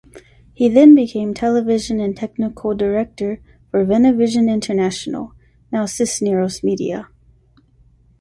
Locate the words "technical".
2.17-2.73